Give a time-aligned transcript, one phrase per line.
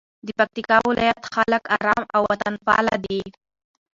[0.25, 3.21] د پکتیکا ولایت خلک آرام او وطنپاله دي.